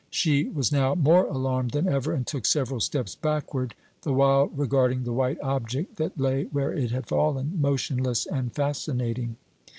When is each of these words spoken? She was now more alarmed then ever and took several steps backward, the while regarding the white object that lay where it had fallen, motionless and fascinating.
She 0.09 0.45
was 0.45 0.71
now 0.71 0.95
more 0.95 1.27
alarmed 1.27 1.73
then 1.73 1.87
ever 1.87 2.11
and 2.11 2.25
took 2.25 2.47
several 2.47 2.79
steps 2.79 3.13
backward, 3.13 3.75
the 4.01 4.15
while 4.15 4.47
regarding 4.47 5.03
the 5.03 5.13
white 5.13 5.39
object 5.41 5.97
that 5.97 6.19
lay 6.19 6.45
where 6.45 6.73
it 6.73 6.89
had 6.89 7.05
fallen, 7.05 7.61
motionless 7.61 8.25
and 8.25 8.51
fascinating. 8.51 9.35